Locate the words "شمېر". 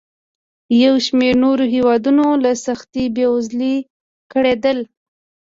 1.05-1.33